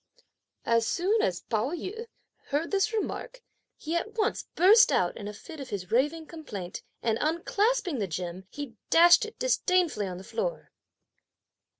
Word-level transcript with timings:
As 0.65 0.87
soon 0.87 1.21
as 1.21 1.41
Pao 1.41 1.73
yü 1.75 2.07
heard 2.45 2.71
this 2.71 2.91
remark, 2.91 3.43
he 3.77 3.95
at 3.95 4.15
once 4.17 4.47
burst 4.55 4.91
out 4.91 5.15
in 5.15 5.27
a 5.27 5.31
fit 5.35 5.59
of 5.59 5.69
his 5.69 5.91
raving 5.91 6.25
complaint, 6.25 6.81
and 7.03 7.19
unclasping 7.21 7.99
the 7.99 8.07
gem, 8.07 8.47
he 8.49 8.77
dashed 8.89 9.25
it 9.25 9.37
disdainfully 9.37 10.07
on 10.07 10.17
the 10.17 10.23
floor. 10.23 10.71